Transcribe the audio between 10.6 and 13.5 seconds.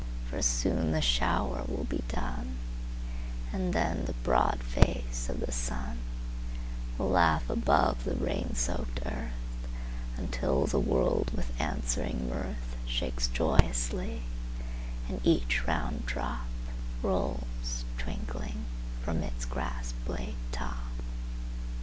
the world with answering mirthShakes